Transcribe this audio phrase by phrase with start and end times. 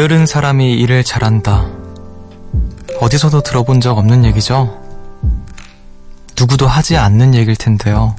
[0.00, 1.68] 게으른 사람이 일을 잘한다.
[3.02, 4.80] 어디서도 들어본 적 없는 얘기죠?
[6.38, 8.16] 누구도 하지 않는 얘기일 텐데요.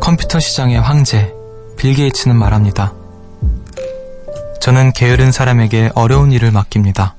[0.00, 1.32] 컴퓨터 시장의 황제,
[1.78, 2.92] 빌 게이츠는 말합니다.
[4.60, 7.14] 저는 게으른 사람에게 어려운 일을 맡깁니다.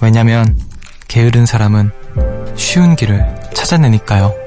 [0.00, 0.58] 왜냐면
[1.08, 1.90] 게으른 사람은
[2.56, 4.45] 쉬운 길을 찾아내니까요.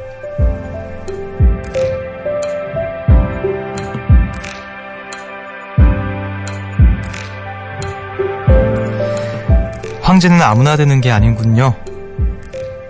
[10.19, 11.75] 황제는 아무나 되는 게 아닌군요.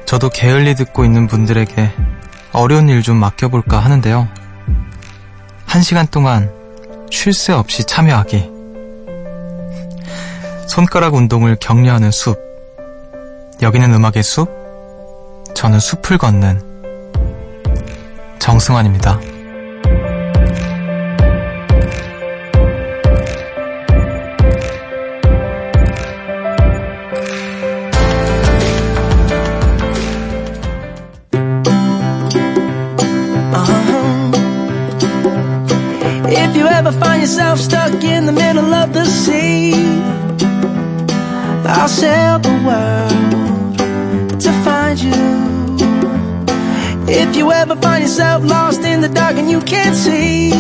[0.06, 1.92] 저도 게을리 듣고 있는 분들에게
[2.54, 4.28] 어려운 일 좀 맡겨볼까 하는데요.
[5.68, 6.52] 한 시간 동안
[7.12, 8.50] 쉴 새 없이 참여하기.
[10.66, 12.36] 손가락 운동을 격려하는 숲.
[13.62, 14.50] 여기는 음악의 숲.
[15.54, 16.64] 저는 숲을 걷는
[18.40, 19.20] 정승환입니다.
[42.10, 45.24] Sail the world to find you.
[47.22, 50.52] If you ever find yourself lost in the dark and you can't see,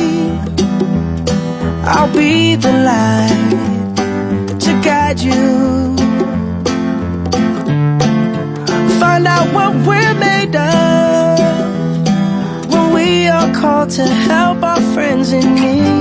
[1.94, 3.50] I'll be the light
[4.64, 5.44] to guide you.
[9.02, 11.40] Find out what we're made of
[12.72, 16.00] when we are called to help our friends in need.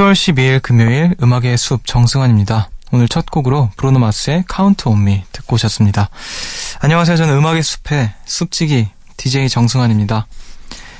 [0.00, 2.70] 10월 12일 금요일 음악의 숲 정승환입니다.
[2.90, 6.08] 오늘 첫 곡으로 브루노 마스의 Count on Me 듣고 오셨습니다.
[6.80, 7.18] 안녕하세요.
[7.18, 8.88] 저는 음악의 숲의 숲지기
[9.18, 10.26] DJ 정승환입니다.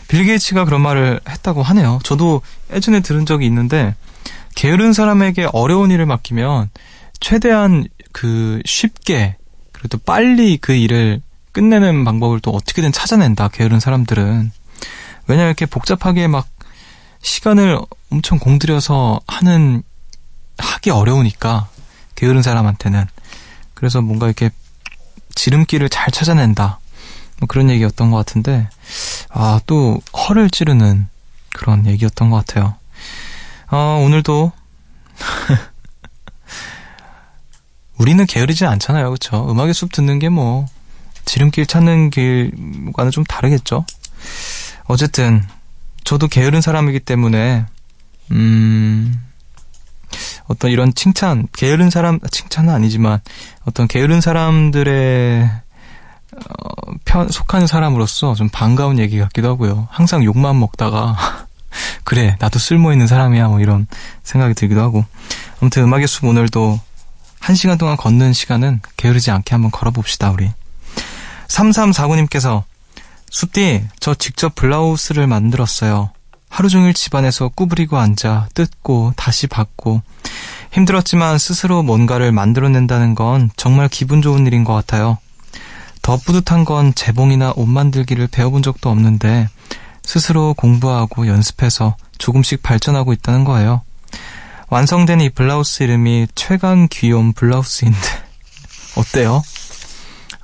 [0.06, 1.98] 빌 게이츠가 그런 말을 했다고 하네요.
[2.04, 2.42] 저도
[2.74, 3.94] 예전에 들은 적이 있는데
[4.54, 6.68] 게으른 사람에게 어려운 일을 맡기면
[7.20, 9.36] 최대한 그 쉽게
[9.72, 11.22] 그리고 또 빨리 그 일을
[11.52, 13.48] 끝내는 방법을 또 어떻게든 찾아낸다.
[13.48, 14.52] 게으른 사람들은.
[15.26, 16.46] 왜냐면 이렇게 복잡하게 막
[17.22, 17.78] 시간을
[18.10, 19.82] 엄청 공들여서 하는
[20.58, 21.68] 하기 어려우니까
[22.14, 23.06] 게으른 사람한테는
[23.74, 24.50] 그래서 뭔가 이렇게
[25.34, 26.80] 지름길을 잘 찾아낸다.
[27.38, 28.68] 뭐 그런 얘기였던 것 같은데
[29.30, 31.08] 아 또 허를 찌르는
[31.54, 32.74] 그런 얘기였던 것 같아요.
[33.70, 34.52] 어, 오늘도
[37.98, 39.50] 우리는 게으르지 않잖아요, 그렇죠?
[39.50, 40.66] 음악의 숲 듣는 게 뭐
[41.24, 43.84] 지름길 찾는 길과는 좀 다르겠죠.
[44.84, 45.46] 어쨌든
[46.04, 47.66] 저도 게으른 사람이기 때문에
[48.32, 49.20] 음
[50.46, 53.20] 어떤 이런 칭찬 게으른 사람 칭찬은 아니지만
[53.64, 55.50] 어떤 게으른 사람들의
[56.36, 59.88] 어, 편 속하는 사람으로서 좀 반가운 얘기 같기도 하고요.
[59.90, 61.16] 항상 욕만 먹다가
[62.04, 63.86] 그래 나도 쓸모 있는 사람이야 뭐 이런
[64.22, 65.04] 생각이 들기도 하고
[65.60, 66.80] 아무튼 음악의 숲 오늘도
[67.40, 70.50] 한 시간 동안 걷는 시간은 게으르지 않게 한번 걸어봅시다 우리.
[71.48, 72.62] 3349님께서
[73.30, 76.10] 숲디, 저 직접 블라우스를 만들었어요.
[76.48, 80.02] 하루 종일 집안에서 구부리고 앉아 뜯고 다시 받고
[80.72, 85.18] 힘들었지만 스스로 뭔가를 만들어낸다는 건 정말 기분 좋은 일인 것 같아요.
[86.02, 89.48] 더 뿌듯한 건 재봉이나 옷 만들기를 배워본 적도 없는데
[90.02, 93.82] 스스로 공부하고 연습해서 조금씩 발전하고 있다는 거예요.
[94.70, 97.98] 완성된 이 블라우스 이름이 최강 귀여운 블라우스인데
[98.96, 99.42] 어때요?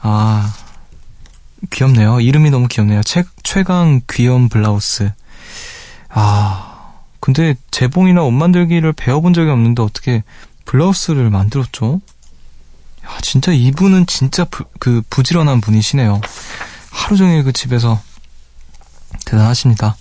[0.01, 0.55] 아
[1.71, 2.21] 귀엽네요.
[2.21, 3.03] 이름이 너무 귀엽네요.
[3.03, 5.11] 최, 최강 귀여운 블라우스.
[6.09, 10.23] 아, 근데 재봉이나 옷 만들기를 배워본 적이 없는데 어떻게
[10.65, 12.01] 블라우스를 만들었죠?
[13.05, 16.21] 야, 진짜 이분은 진짜 부, 그 부지런한 분이시네요.
[16.91, 18.01] 하루 종일 그 집에서
[19.25, 19.97] 대단하십니다.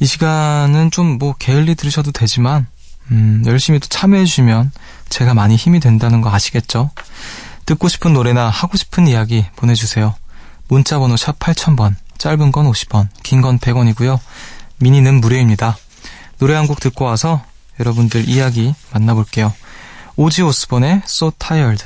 [0.00, 2.66] 이 시간은 좀 뭐 게을리 들으셔도 되지만
[3.10, 4.72] 음, 열심히 또 참여해 주시면
[5.08, 6.90] 제가 많이 힘이 된다는 거 아시겠죠?
[7.66, 10.14] 듣고 싶은 노래나 하고 싶은 이야기 보내주세요.
[10.72, 14.18] 문자번호 샵 8000번, 짧은 건 50원, 긴 건 100원이고요.
[14.78, 15.76] 미니는 무료입니다.
[16.38, 17.44] 노래 한 곡 듣고 와서
[17.78, 19.52] 여러분들 이야기 만나볼게요.
[20.16, 21.84] 오지 오스본의 So Tired.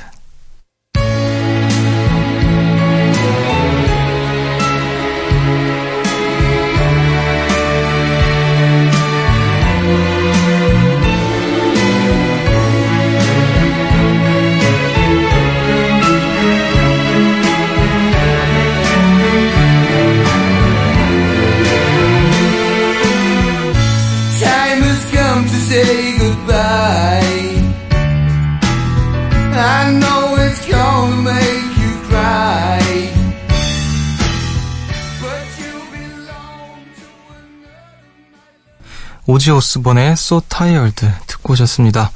[39.37, 42.09] 오지 오스본의 So Tired 듣고 오셨습니다.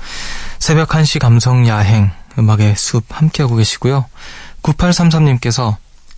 [0.58, 2.10] 새벽 1시 감성 야행
[2.40, 4.06] 음악의 숲 함께하고 계시고요.
[4.64, 5.76] 9833님께서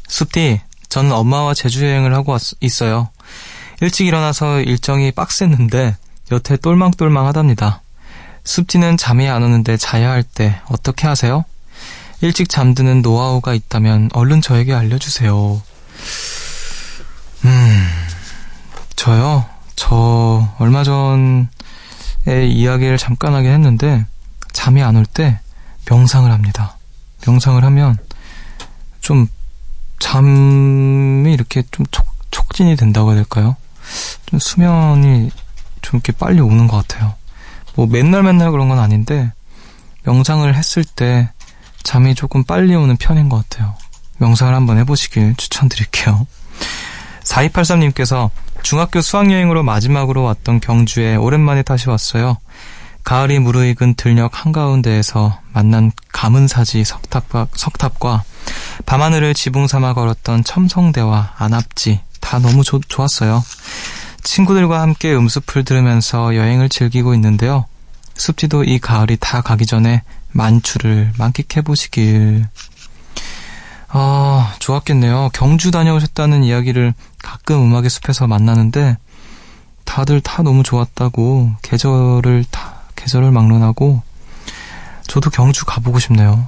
[0.07, 3.09] 숲디 저는 엄마와 제주 여행을 하고 왔, 있어요.
[3.81, 5.97] 일찍 일어나서 일정이 빡셌는데
[6.31, 7.81] 여태 똘망똘망 하답니다.
[8.45, 11.43] 숲디는 잠이 안 오는데 자야 할 때 어떻게 하세요?
[12.21, 15.61] 일찍 잠드는 노하우가 있다면 얼른 저에게 알려주세요.
[17.43, 17.89] 음,
[18.95, 19.52] 저요?
[19.75, 21.47] 저 얼마 전에
[22.47, 24.05] 이야기를 잠깐 하긴 했는데
[24.51, 25.39] 잠이 안 올 때
[25.89, 26.77] 명상을 합니다.
[27.25, 27.97] 명상을 하면
[29.01, 29.27] 좀
[29.99, 33.55] 잠이 이렇게 좀 촉, 촉진이 된다고 해야 될까요?
[34.25, 35.29] 좀 수면이
[35.81, 37.13] 좀 이렇게 빨리 오는 것 같아요.
[37.75, 39.31] 뭐 맨날 맨날 그런 건 아닌데
[40.03, 41.29] 명상을 했을 때
[41.83, 43.75] 잠이 조금 빨리 오는 편인 것 같아요.
[44.19, 46.25] 명상을 한번 해보시길 추천드릴게요.
[47.23, 48.29] 4283님께서
[48.63, 52.37] 중학교 수학여행으로 마지막으로 왔던 경주에 오랜만에 다시 왔어요.
[53.03, 58.23] 가을이 무르익은 들녘 한가운데에서 만난 가문사지 석탑과, 석탑과
[58.85, 63.43] 밤하늘을 지붕 삼아 걸었던 첨성대와 안압지 다 너무 조, 좋았어요.
[64.23, 67.65] 친구들과 함께 음수풀 들으면서 여행을 즐기고 있는데요.
[68.15, 72.47] 습지도 이 가을이 다 가기 전에 만추를 만끽해 보시길.
[73.89, 75.29] 아, 좋았겠네요.
[75.33, 76.93] 경주 다녀오셨다는 이야기를
[77.23, 78.97] 가끔 음악의 숲에서 만나는데
[79.85, 84.03] 다들 다 너무 좋았다고 계절을 다 계절을 막론하고
[85.07, 86.47] 저도 경주 가보고 싶네요.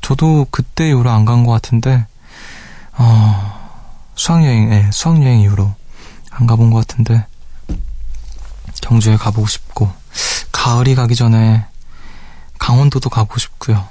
[0.00, 2.06] 저도 그때 이후로 안 간 것 같은데
[2.96, 3.70] 어,
[4.14, 5.74] 수학여행, 예, 수학여행 이후로
[6.30, 7.26] 안 가본 것 같은데
[8.82, 9.90] 경주에 가보고 싶고
[10.52, 11.64] 가을이 가기 전에
[12.58, 13.86] 강원도도 가보고 싶고요.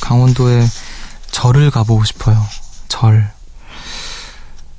[0.00, 0.66] 강원도에
[1.30, 2.42] 절을 가보고 싶어요.
[2.88, 3.30] 절.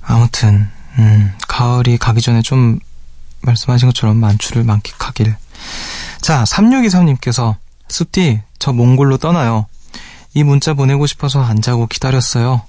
[0.10, 0.68] 아무튼
[0.98, 2.80] 음, 가을이 가기 전에 좀
[3.42, 5.36] 말씀하신 것처럼 만추를 만끽하길.
[6.20, 7.56] 자, 3623님께서
[7.88, 9.68] 숲디 저 몽골로 떠나요.
[10.34, 12.64] 이 문자 보내고 싶어서 안 자고 기다렸어요.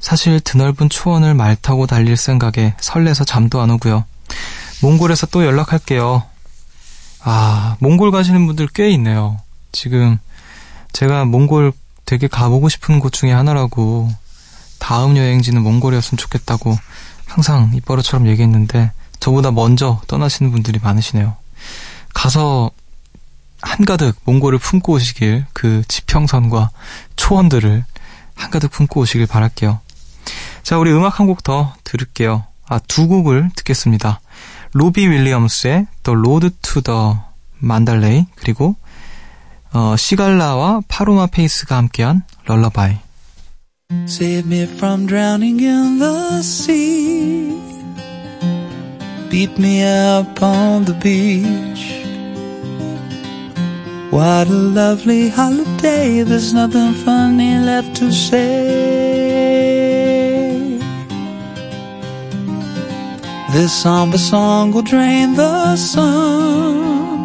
[0.00, 4.04] 사실 드넓은 초원을 말 타고 달릴 생각에 설레서 잠도 안 오고요.
[4.82, 6.24] 몽골에서 또 연락할게요.
[7.22, 9.40] 아, 몽골 가시는 분들 꽤 있네요.
[9.72, 10.18] 지금
[10.92, 11.72] 제가 몽골
[12.04, 14.10] 되게 가보고 싶은 곳 중에 하나라고
[14.86, 16.78] 다음 여행지는 몽골이었으면 좋겠다고
[17.26, 21.34] 항상 입버릇처럼 얘기했는데 저보다 먼저 떠나시는 분들이 많으시네요.
[22.14, 22.70] 가서
[23.60, 26.70] 한가득 몽골을 품고 오시길 그 지평선과
[27.16, 27.84] 초원들을
[28.36, 29.80] 한가득 품고 오시길 바랄게요.
[30.62, 32.44] 자, 우리 음악 한 곡 더 들을게요.
[32.68, 34.20] 아, 두 곡을 듣겠습니다.
[34.72, 37.14] 로비 윌리엄스의 The Road to the
[37.60, 38.76] Mandalay 그리고
[39.72, 42.98] 어, 시갈라와 팔로마 페이스가 함께한 Lullaby
[44.06, 47.50] Save me from drowning in the sea.
[49.30, 52.04] Beat me up on the beach.
[54.10, 56.22] What a lovely holiday.
[56.22, 58.46] There's nothing funny left to say.
[63.52, 67.24] This somber song will drain the sun,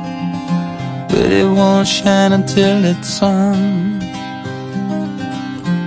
[1.09, 4.00] but it won't shine until it's sun.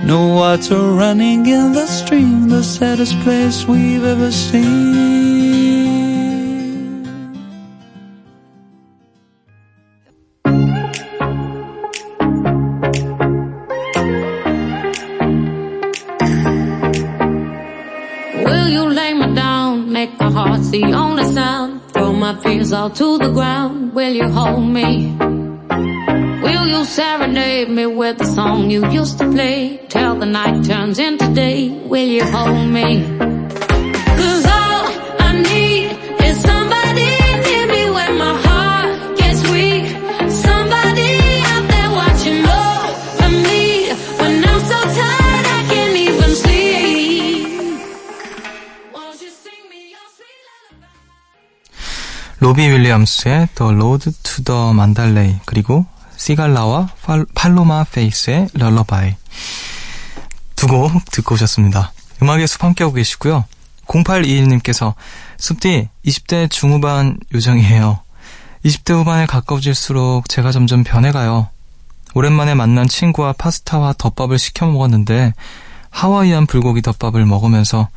[0.05, 4.93] No water running in the stream, the saddest place we've ever seen.
[18.45, 19.91] Will you lay me down?
[19.91, 21.81] Make my heart the only sound.
[21.93, 23.95] Throw my fears all to the ground.
[23.95, 25.17] Will you hold me?
[27.55, 29.79] Serenade me with the song you used to play?
[29.87, 31.69] Till the night turns into day.
[31.69, 33.01] Will you hold me?
[34.19, 34.83] Cause all
[35.27, 35.87] I need
[36.27, 37.07] is somebody
[37.47, 39.87] near me when my heart gets weak.
[40.47, 41.11] Somebody
[41.51, 43.87] out there watching over me
[44.19, 47.47] when I'm so tired I can't even sleep.
[48.93, 50.91] Won't you sing me your sweet lullaby?
[52.41, 55.85] 로비 윌리엄스의 The Road to the Mandalay 그리고
[56.17, 59.15] 시갈라와 팔, 팔로마 페이스의 럴러바이
[60.55, 61.91] 두 곡 듣고 오셨습니다.
[62.21, 63.45] 음악의 숲 함께하고 계시고요.
[63.87, 64.93] 0821님께서
[65.37, 67.99] 숲디 20대 중후반 요정이에요.
[68.65, 71.49] 20대 후반에 가까워질수록 제가 점점 변해가요.
[72.15, 75.33] 오랜만에 만난 친구와 파스타와 덮밥을 시켜 먹었는데
[75.91, 77.89] 하와이안 불고기 덮밥을 먹으면서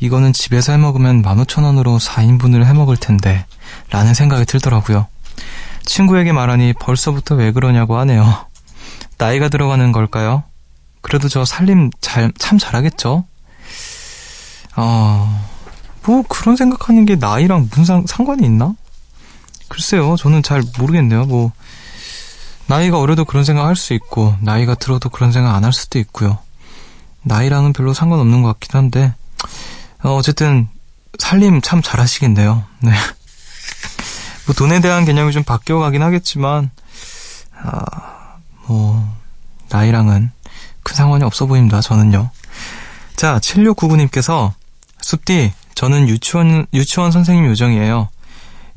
[0.00, 3.46] 이거는 집에서 해 먹으면 15,000원으로 4인분을 해 먹을 텐데
[3.90, 5.06] 라는 생각이 들더라고요.
[5.90, 8.46] 친구에게 말하니 벌써부터 왜 그러냐고 하네요.
[9.18, 10.44] 나이가 들어가는 걸까요?
[11.00, 13.24] 그래도 저 살림 잘, 참 잘하겠죠?
[14.76, 15.48] 어,
[16.04, 18.72] 뭐 그런 생각하는 게 나이랑 무슨 상, 상관이 있나?
[19.68, 21.24] 글쎄요, 저는 잘 모르겠네요.
[21.24, 21.50] 뭐
[22.66, 26.38] 나이가 어려도 그런 생각 할 수 있고 나이가 들어도 그런 생각 안 할 수도 있고요.
[27.22, 29.12] 나이랑은 별로 상관없는 것 같긴 한데
[30.04, 30.68] 어, 어쨌든
[31.18, 32.62] 살림 참 잘하시겠네요.
[32.80, 32.92] 네.
[34.50, 36.72] 뭐 돈에 대한 개념이 좀 바뀌어 가긴 하겠지만
[37.62, 39.16] 아, 뭐
[39.68, 40.32] 나이랑은
[40.82, 41.80] 큰 상관이 없어 보입니다.
[41.80, 42.30] 저는요.
[43.14, 44.52] 자, 7699님께서
[45.02, 48.08] 숲디 저는 유치원 유치원 선생님 요정이에요.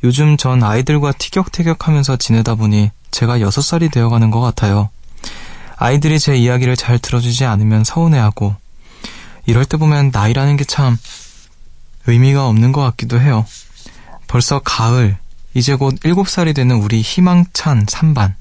[0.03, 4.89] 요즘 전 아이들과 티격태격 하면서 지내다 보니 제가 6살이 되어가는 것 같아요.
[5.75, 8.55] 아이들이 제 이야기를 잘 들어주지 않으면 서운해하고
[9.47, 10.99] 이럴 때 보면 나이라는 게 참
[12.05, 13.43] 의미가 없는 것 같기도 해요.
[14.27, 15.17] 벌써 가을,
[15.53, 18.33] 이제 곧 7살이 되는 우리 희망찬 3반.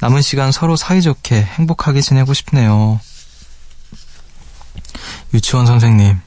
[0.00, 3.00] 남은 시간 서로 사이좋게 행복하게 지내고 싶네요.
[5.34, 6.20] 유치원 선생님.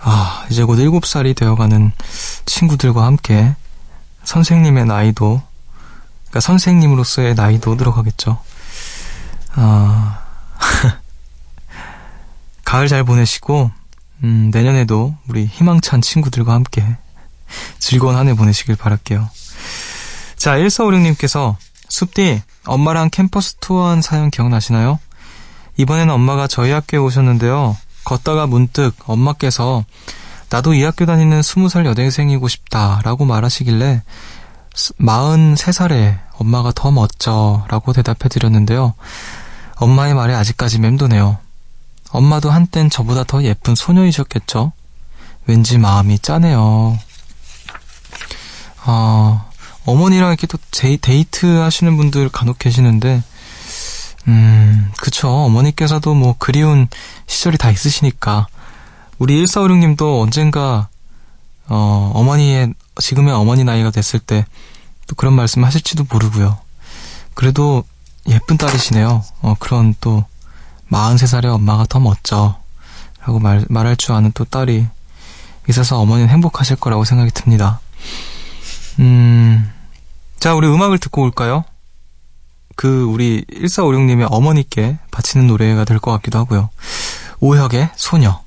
[0.00, 1.92] 아, 이제 곧 7살이 되어가는
[2.44, 3.54] 친구들과 함께
[4.24, 5.42] 선생님의 나이도,
[6.24, 8.38] 그러니까 선생님으로서의 나이도 들어가겠죠.
[9.54, 10.22] 아,
[12.64, 13.70] 가을 잘 보내시고,
[14.24, 16.96] 음, 내년에도 우리 희망찬 친구들과 함께
[17.78, 19.28] 즐거운 한 해 보내시길 바랄게요.
[20.36, 21.56] 자, 1456님께서
[21.88, 24.98] 숲디, 엄마랑 캠퍼스 투어한 사연 기억나시나요?
[25.76, 27.76] 이번에는 엄마가 저희 학교에 오셨는데요.
[28.04, 29.84] 걷다가 문득 엄마께서
[30.50, 34.02] 나도 이 학교 다니는 20살 여대생이고 싶다 라고 말하시길래
[34.74, 38.94] 43살에 엄마가 더 멋져 라고 대답해 드렸는데요.
[39.76, 41.38] 엄마의 말에 아직까지 맴도네요.
[42.10, 44.72] 엄마도 한땐 저보다 더 예쁜 소녀이셨겠죠?
[45.46, 46.98] 왠지 마음이 짠해요.
[48.84, 49.46] 아,
[49.84, 53.22] 어머니랑 이렇게 또 데이트 하시는 분들 간혹 계시는데,
[54.28, 55.28] 음, 그쵸.
[55.28, 56.88] 어머니께서도 뭐 그리운
[57.26, 58.46] 시절이 다 있으시니까.
[59.18, 60.88] 우리 1456님도 언젠가,
[61.68, 64.44] 어, 어머니의, 지금의 어머니 나이가 됐을 때
[65.06, 66.58] 또 그런 말씀 하실지도 모르고요.
[67.34, 67.84] 그래도
[68.28, 69.22] 예쁜 딸이시네요.
[69.42, 70.24] 어, 그런 또
[70.90, 72.58] 43살의 엄마가 더 멋져.
[73.20, 74.86] 라고 말, 말할 줄 아는 또 딸이
[75.68, 77.80] 있어서 어머니는 행복하실 거라고 생각이 듭니다.
[79.00, 79.70] 음,
[80.38, 81.64] 자, 우리 음악을 듣고 올까요?
[82.76, 86.70] 그, 우리 1456님의 어머니께 바치는 노래가 될 것 같기도 하고요.
[87.40, 88.42] 오혁의 소녀.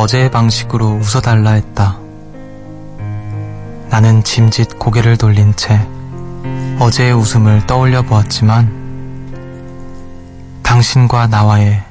[0.05, 1.97] 어제의 방식으로 웃어달라 했다.
[3.89, 5.81] 나는 짐짓 고개를 돌린 채
[6.79, 8.85] 어제의 웃음을 떠올려 보았지만
[10.61, 11.83] 당신과 나와의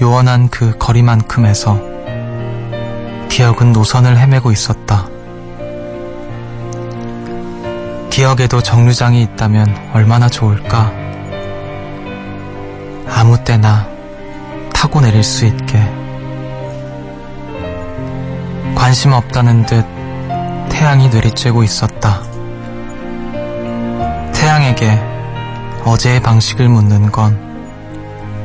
[0.00, 1.78] 요원한 그 거리만큼에서
[3.28, 5.06] 기억은 노선을 헤매고 있었다.
[8.08, 10.94] 기억에도 정류장이 있다면 얼마나 좋을까?
[13.06, 13.86] 아무 때나
[14.72, 15.99] 타고 내릴 수 있게.
[18.80, 19.84] 관심 없다는 듯
[20.70, 22.22] 태양이 내리쬐고 있었다.
[24.32, 24.98] 태양에게
[25.84, 27.38] 어제의 방식을 묻는 건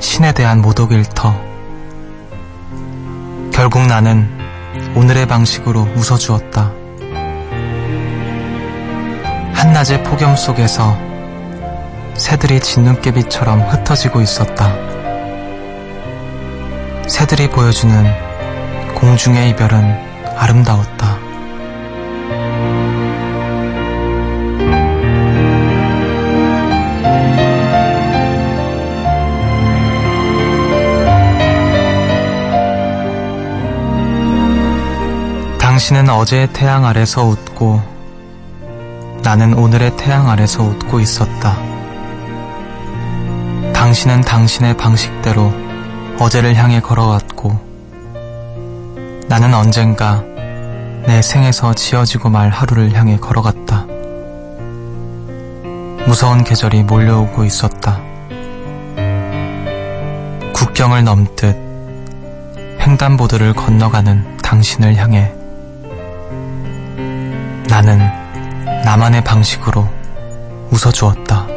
[0.02, 1.34] 신에 대한 모독일 터.
[3.54, 4.30] 결국 나는
[4.94, 6.70] 오늘의 방식으로 웃어주었다.
[9.54, 10.98] 한낮의 폭염 속에서
[12.16, 14.74] 새들이 진눈깨비처럼 흩어지고 있었다.
[17.08, 18.06] 새들이 보여주는
[18.96, 20.05] 공중의 이별은
[20.38, 21.18] 아름다웠다.
[35.60, 37.82] 당신은 어제의 태양 아래서 웃고
[39.24, 41.58] 나는 오늘의 태양 아래서 웃고 있었다.
[43.74, 45.52] 당신은 당신의 방식대로
[46.18, 47.75] 어제를 향해 걸어왔고
[49.28, 50.24] 나는 언젠가
[51.08, 53.86] 내 생에서 지어지고 말 하루를 향해 걸어갔다.
[56.06, 58.02] 무서운 계절이 몰려오고 있었다.
[60.54, 61.58] 국경을 넘듯
[62.80, 65.34] 횡단보도를 건너가는 당신을 향해
[67.68, 68.00] 나는
[68.84, 69.88] 나만의 방식으로
[70.70, 71.55] 웃어주었다.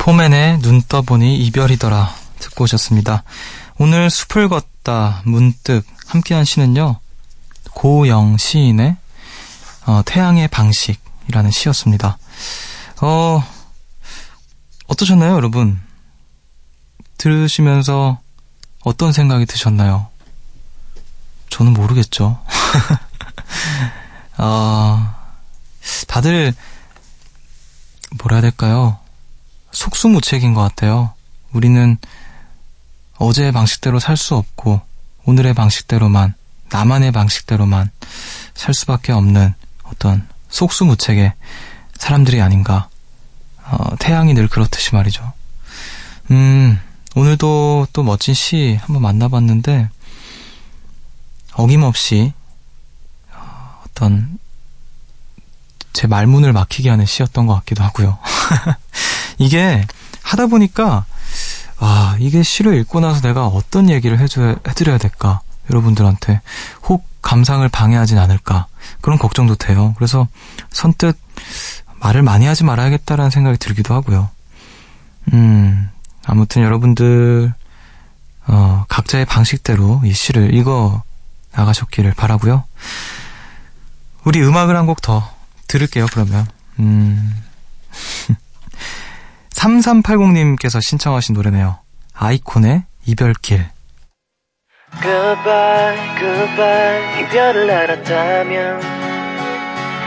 [0.00, 3.22] 포맨의 눈 떠보니 이별이더라 듣고 오셨습니다.
[3.76, 6.98] 오늘 숲을 걷다 문득 함께한 시는요.
[7.74, 8.96] 고영 시인의
[9.86, 12.16] 어, 태양의 방식이라는 시였습니다.
[13.02, 13.44] 어,
[14.86, 15.78] 어떠셨나요, 여러분?
[17.18, 18.20] 들으시면서
[18.82, 20.08] 어떤 생각이 드셨나요?
[21.50, 22.42] 저는 모르겠죠.
[24.38, 25.14] 아,
[26.08, 26.54] 다들
[28.18, 28.99] 뭐라 해야 될까요?
[29.72, 31.12] 속수무책인 것 같아요.
[31.52, 31.96] 우리는
[33.18, 34.80] 어제의 방식대로 살 수 없고
[35.24, 36.34] 오늘의 방식대로만
[36.70, 37.90] 나만의 방식대로만
[38.54, 39.54] 살 수밖에 없는
[39.84, 41.32] 어떤 속수무책의
[41.96, 42.88] 사람들이 아닌가.
[43.64, 45.32] 어, 태양이 늘 그렇듯이 말이죠.
[46.30, 46.80] 음,
[47.14, 49.88] 오늘도 또 멋진 시 한번 만나봤는데
[51.54, 52.32] 어김없이
[53.32, 54.38] 어, 어떤
[55.92, 58.18] 제 말문을 막히게 하는 시였던 것 같기도 하고요.
[59.40, 59.84] 이게
[60.22, 61.06] 하다 보니까
[61.78, 66.42] 아 이게 시를 읽고 나서 내가 어떤 얘기를 해줘야, 해드려야 될까 여러분들한테
[66.84, 68.66] 혹 감상을 방해하진 않을까
[69.00, 69.94] 그런 걱정도 돼요.
[69.96, 70.28] 그래서
[70.70, 71.16] 선뜻
[72.00, 74.28] 말을 많이 하지 말아야겠다라는 생각이 들기도 하고요.
[75.32, 75.90] 음
[76.26, 77.52] 아무튼 여러분들
[78.46, 81.02] 어, 각자의 방식대로 이 시를 읽어
[81.52, 82.64] 나가셨기를 바라고요.
[84.24, 85.26] 우리 음악을 한 곡 더
[85.68, 86.06] 들을게요.
[86.12, 86.46] 그러면
[86.78, 87.34] 음.
[89.54, 91.78] 3380님께서 신청하신 노래네요.
[92.14, 93.66] 아이콘의 이별길.
[95.02, 98.80] Goodbye, goodbye 이별을 알았다면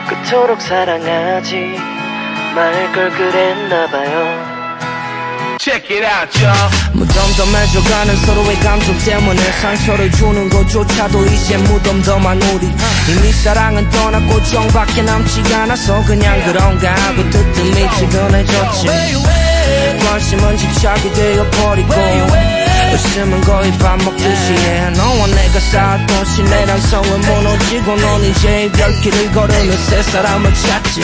[0.10, 1.56] 그토록 사랑하지
[2.56, 4.53] 말 걸 그랬나봐요
[5.60, 6.70] Check it out, y'all.
[6.94, 12.68] 무덤덤해져가는 서로의 감정 때문에 상처를 주는 것조차도 이제 무덤덤한 우리.
[13.10, 18.88] 이미 사랑은 떠났고 정밖에 남지가 않아서 그냥 그런가 하고 뜨뜻미지근해졌지.
[20.06, 21.94] 관심은 집착이 되어버리고
[22.94, 24.90] 웃음은 거의 밥 먹듯이 해.
[24.92, 31.02] 너와 내가 쌓았던 신뢰랑 성은 무너지고 넌 이제 이별길을 걸으며 새 사람을 찾지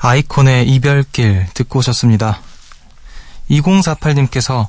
[0.00, 2.40] 아이콘의 이별길 듣고 오셨습니다.
[3.50, 4.66] 2048님께서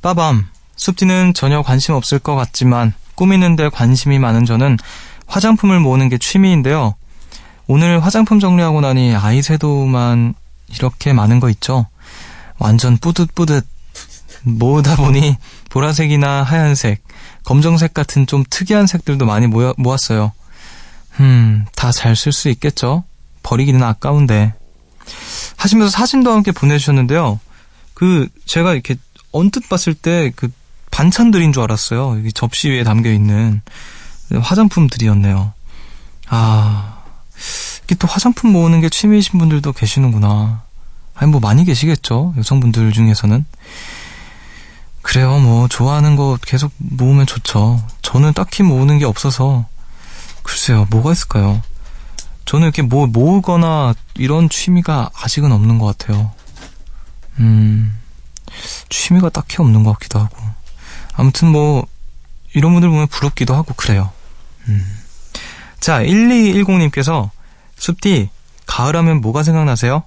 [0.00, 4.78] 빠밤 숲지는 전혀 관심 없을 것 같지만 꾸미는데 관심이 많은 저는
[5.26, 6.94] 화장품을 모으는 게 취미인데요.
[7.68, 10.34] 오늘 화장품 정리하고 나니 아이섀도우만
[10.74, 11.86] 이렇게 많은 거 있죠.
[12.58, 13.66] 완전 뿌듯뿌듯
[14.44, 15.36] 모으다 보니
[15.70, 17.02] 보라색이나 하얀색,
[17.44, 20.32] 검정색 같은 좀 특이한 색들도 많이 모여, 모았어요.
[21.20, 23.04] 음, 다 잘 쓸 수 있겠죠?
[23.44, 24.54] 버리기는 아까운데.
[25.56, 27.40] 하시면서 사진도 함께 보내주셨는데요.
[27.94, 28.96] 그, 제가 이렇게
[29.32, 30.50] 언뜻 봤을 때 그
[30.92, 32.18] 반찬들인 줄 알았어요.
[32.18, 33.62] 여기 접시 위에 담겨 있는
[34.30, 35.52] 화장품들이었네요.
[36.28, 37.02] 아,
[37.84, 40.62] 이게 또 화장품 모으는 게 취미이신 분들도 계시는구나.
[41.14, 42.34] 아니, 뭐 많이 계시겠죠?
[42.36, 43.44] 여성분들 중에서는.
[45.00, 47.82] 그래요, 뭐, 좋아하는 거 계속 모으면 좋죠.
[48.02, 49.66] 저는 딱히 모으는 게 없어서,
[50.42, 51.62] 글쎄요, 뭐가 있을까요?
[52.44, 56.32] 저는 이렇게 뭐 모으거나 이런 취미가 아직은 없는 것 같아요.
[57.38, 57.96] 음,
[58.88, 60.36] 취미가 딱히 없는 것 같기도 하고.
[61.14, 61.86] 아무튼 뭐,
[62.54, 64.10] 이런 분들 보면 부럽기도 하고 그래요.
[64.68, 64.98] 음.
[65.80, 67.30] 자, 1210님께서,
[67.76, 68.30] 숲디,
[68.66, 70.04] 가을하면 뭐가 생각나세요?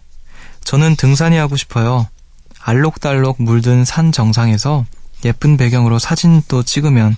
[0.63, 2.07] 저는 등산이 하고 싶어요.
[2.59, 4.85] 알록달록 물든 산 정상에서
[5.23, 7.15] 예쁜 배경으로 사진도 찍으면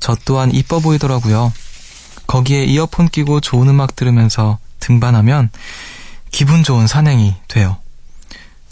[0.00, 1.52] 저 또한 이뻐 보이더라고요.
[2.30, 5.50] 거기에 이어폰 끼고 좋은 음악 들으면서 등반하면
[6.30, 7.76] 기분 좋은 산행이 돼요.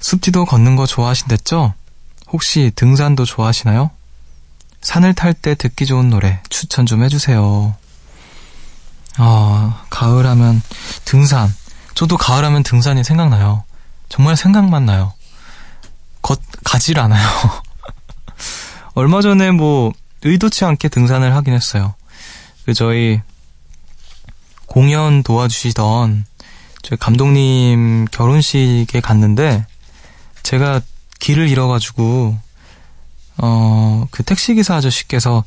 [0.01, 1.75] 숲지도 걷는 거 좋아하신댔죠?
[2.29, 3.91] 혹시 등산도 좋아하시나요?
[4.81, 7.75] 산을 탈 때 듣기 좋은 노래 추천 좀 해주세요.
[9.17, 10.63] 아, 가을 하면
[11.05, 11.53] 등산.
[11.95, 13.65] 저도 가을 하면 등산이 생각나요.
[14.09, 15.15] 정말 생각만 나요.
[16.23, 17.29] 걷, 가질 않아요.
[18.95, 19.93] 얼마 전에 뭐,
[20.23, 21.97] 의도치 않게 등산을 하긴 했어요.
[22.65, 23.21] 그, 저희,
[24.69, 26.25] 공연 도와주시던,
[26.83, 29.67] 저희 감독님 결혼식에 갔는데,
[30.45, 30.81] 제가
[31.19, 32.39] 길을 잃어가지고,
[33.39, 35.43] 어, 그 택시기사 아저씨께서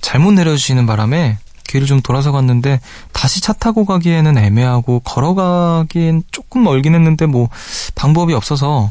[0.00, 2.80] 잘못 내려주시는 바람에 길을 좀 돌아서 갔는데
[3.12, 7.48] 다시 차 타고 가기에는 애매하고 걸어가기엔 조금 멀긴 했는데 뭐
[7.94, 8.90] 방법이 없어서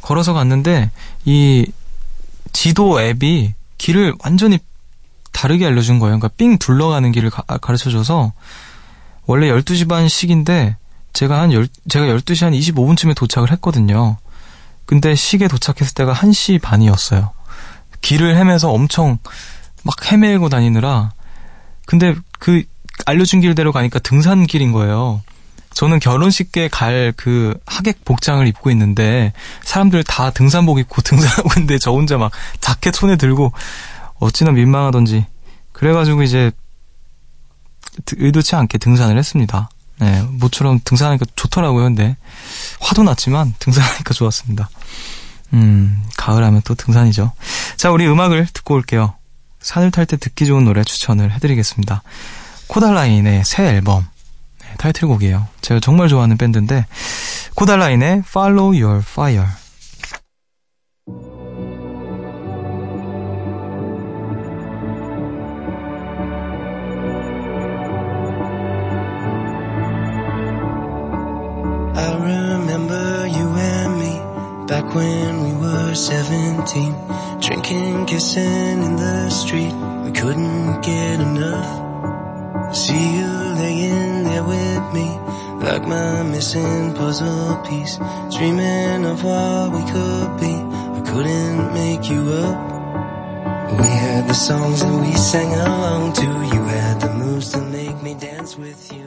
[0.00, 0.90] 걸어서 갔는데
[1.24, 1.70] 이
[2.52, 4.58] 지도 앱이 길을 완전히
[5.32, 6.18] 다르게 알려준 거예요.
[6.18, 8.32] 그러니까 삥 둘러가는 길을 가, 르쳐줘서
[9.26, 10.76] 원래 12시 반 시기인데
[11.12, 14.16] 제가 한 열, 제가 12시 한 25분쯤에 도착을 했거든요.
[14.84, 17.32] 근데 시계 도착했을 때가 1시 반이었어요.
[18.02, 19.18] 길을 헤매서 엄청
[19.82, 21.12] 막 헤매고 다니느라
[21.86, 22.62] 근데 그
[23.04, 25.22] 알려준 길대로 가니까 등산길인 거예요.
[25.74, 31.92] 저는 결혼식에 갈 그 하객 복장을 입고 있는데 사람들 다 등산복 입고 등산하고 있는데 저
[31.92, 33.52] 혼자 막 자켓 손에 들고
[34.18, 35.26] 어찌나 민망하던지
[35.72, 36.50] 그래가지고 이제
[38.16, 39.70] 의도치 않게 등산을 했습니다.
[39.98, 41.84] 네, 모처럼 등산하니까 좋더라고요.
[41.84, 42.16] 근데
[42.80, 44.68] 화도 났지만 등산하니까 좋았습니다.
[45.54, 47.32] 음, 가을 하면 또 등산이죠.
[47.76, 49.14] 자, 우리 음악을 듣고 올게요.
[49.60, 52.02] 산을 탈 때 듣기 좋은 노래 추천을 해드리겠습니다.
[52.68, 54.06] 코달라인의 새 앨범
[54.60, 55.46] 네, 타이틀곡이에요.
[55.60, 56.86] 제가 정말 좋아하는 밴드인데
[57.54, 59.48] 코달라인의 Follow Your Fire
[80.86, 82.74] get enough.
[82.74, 85.08] See you laying there with me,
[85.66, 87.98] like my missing puzzle piece,
[88.30, 90.54] dreaming of what we could be.
[90.98, 92.58] I couldn't make you up.
[93.80, 96.22] We had the songs that we sang along to,
[96.54, 99.04] you had the moves to make me dance with you.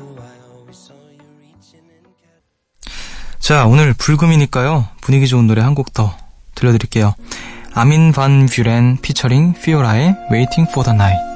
[3.39, 4.85] 자, 오늘 불금이니까요.
[5.01, 6.13] 분위기 좋은 노래 한 곡 더
[6.53, 7.15] 들려드릴게요.
[7.73, 11.28] 아민 반 뷰렌 피처링 피오라의 Waiting for the Night.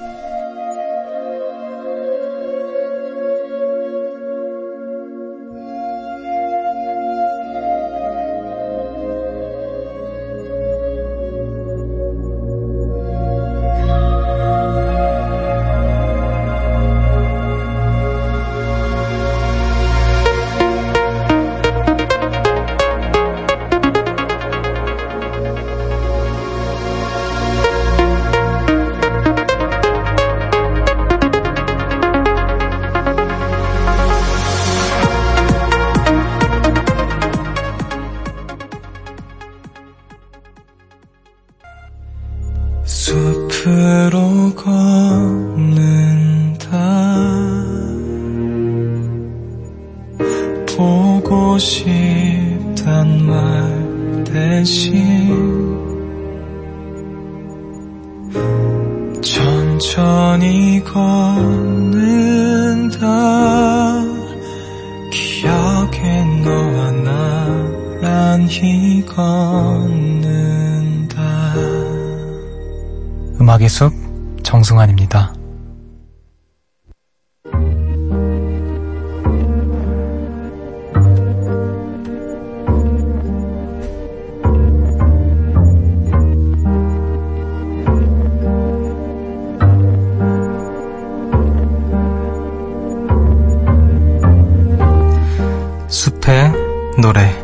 [97.01, 97.43] 노래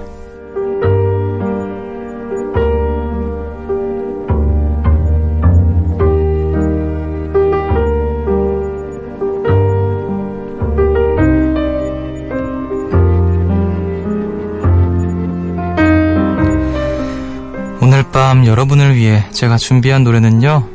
[17.81, 20.67] 오늘 밤 여러분을 위해 제가 준비한 노래는요.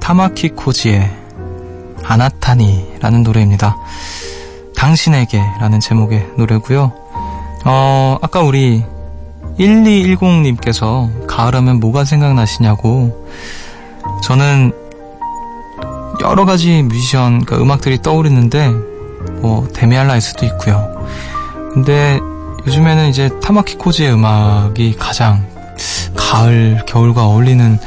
[0.00, 1.10] 타마키 코지의
[2.04, 3.76] 아나타니라는 노래입니다.
[4.76, 7.01] 당신에게라는 제목의 노래고요.
[7.64, 8.84] 어, 아까 우리
[9.58, 13.26] 1210님께서 가을하면 뭐가 생각나시냐고
[14.22, 14.72] 저는
[16.22, 18.68] 여러 가지 뮤지션, 그러니까 음악들이 떠오르는데
[19.40, 21.06] 뭐 데미알라일 수도 있고요.
[21.72, 22.20] 근데
[22.66, 25.44] 요즘에는 이제 타마키 코지의 음악이 가장
[26.16, 27.78] 가을, 겨울과 어울리는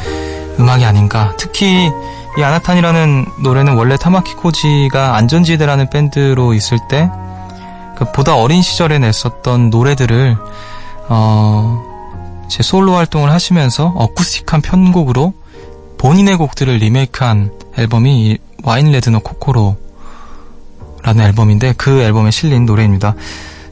[0.60, 1.34] 음악이 아닌가.
[1.38, 1.90] 특히
[2.38, 7.10] 이 아나탄이라는 노래는 원래 타마키 코지가 안전지대라는 밴드로 있을 때
[7.96, 10.38] 그 보다 어린 시절에 냈었던 노래들을
[11.10, 15.34] 어, 제 솔로 활동을 하시면서 어쿠스틱한 편곡으로
[15.98, 19.78] 본인의 곡들을 리메이크한 앨범이 와인 레드너 코코로라는
[21.24, 23.16] 앨범인데 그 앨범에 실린 노래입니다.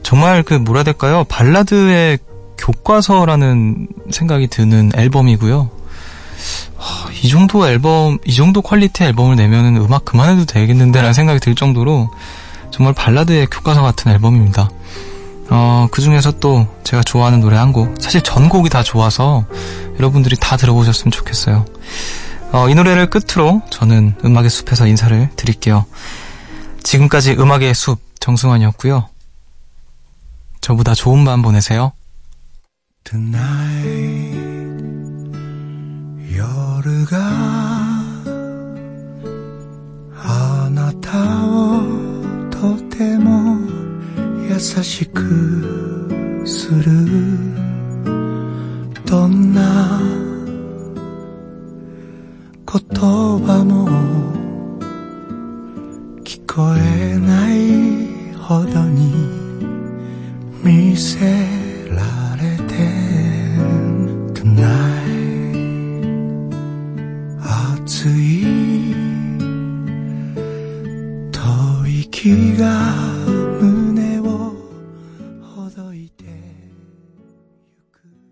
[0.02, 1.24] 정말 그 뭐라 할까요?
[1.28, 2.18] 발라드의
[2.58, 5.70] 교과서라는 생각이 드는 앨범이고요.
[7.22, 12.10] 이 정도 앨범, 이 정도 퀄리티 앨범을 내면은 음악 그만해도 되겠는데라는 생각이 들 정도로
[12.74, 14.68] 정말 발라드의 교과서 같은 앨범입니다.
[15.48, 19.46] 어, 그 중에서 또 제가 좋아하는 노래 한 곡, 사실 전곡이 다 좋아서
[20.00, 21.66] 여러분들이 다 들어보셨으면 좋겠어요.
[22.50, 25.86] 어, 이 노래를 끝으로 저는 음악의 숲에서 인사를 드릴게요.
[26.82, 29.08] 지금까지 음악의 숲 정승환이었고요.
[30.60, 31.92] 저보다 좋은 밤 보내세요.
[33.04, 34.34] Tonight,
[36.36, 37.18] 여르가
[40.16, 42.03] 하나 타워
[42.64, 43.58] とても
[44.48, 46.92] 優しくする。
[49.04, 50.00] どんな
[52.66, 53.86] 言葉も
[56.22, 59.12] 聞こえないほどに
[60.62, 61.63] 見せる